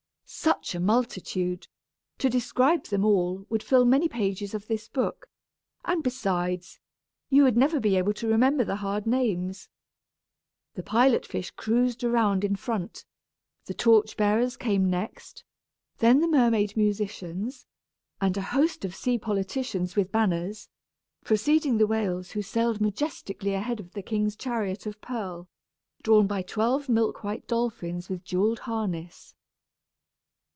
[0.33, 1.67] Such a multitude!
[2.19, 5.27] To describe them all would fill many pages of this book;
[5.83, 6.79] and besides,
[7.29, 9.67] you would never be able to remember the hard names.
[10.75, 13.03] The pilot fish cruised around in front,
[13.65, 15.43] the torch bearers came next,
[15.97, 17.65] then the mermaid musicians,
[18.21, 20.69] and a host of sea politicians with banners,
[21.25, 25.49] preceding the whales who sailed majestically ahead of the king's chariot of pearl,
[26.03, 29.35] drawn by twelve milk white dolphins with jewelled harness.